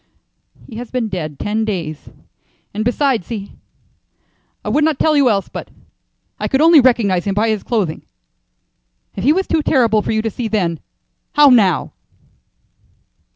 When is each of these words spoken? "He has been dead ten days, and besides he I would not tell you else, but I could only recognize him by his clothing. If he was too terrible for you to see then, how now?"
"He 0.67 0.77
has 0.77 0.89
been 0.89 1.09
dead 1.09 1.37
ten 1.37 1.63
days, 1.63 2.09
and 2.73 2.83
besides 2.83 3.27
he 3.27 3.51
I 4.65 4.69
would 4.69 4.83
not 4.83 4.97
tell 4.97 5.15
you 5.15 5.29
else, 5.29 5.47
but 5.47 5.69
I 6.39 6.47
could 6.47 6.59
only 6.59 6.81
recognize 6.81 7.25
him 7.25 7.35
by 7.35 7.49
his 7.49 7.61
clothing. 7.61 8.01
If 9.15 9.23
he 9.23 9.31
was 9.31 9.45
too 9.45 9.61
terrible 9.61 10.01
for 10.01 10.11
you 10.11 10.23
to 10.23 10.31
see 10.31 10.47
then, 10.47 10.79
how 11.33 11.49
now?" 11.51 11.93